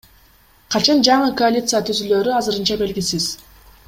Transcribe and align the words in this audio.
Качан 0.75 1.03
жаңы 1.07 1.29
коалиция 1.43 1.81
түзүлөөрү 1.89 2.33
азырынча 2.39 2.79
белгисиз. 2.81 3.29